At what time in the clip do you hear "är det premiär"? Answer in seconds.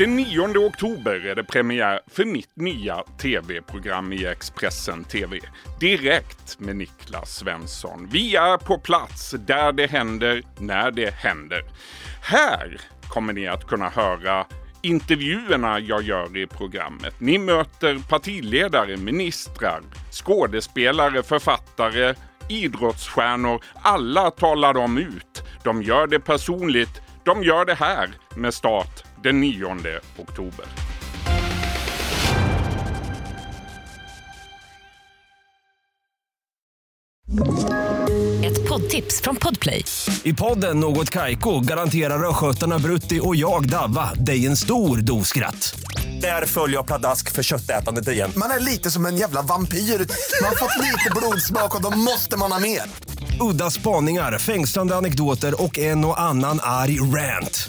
1.26-2.00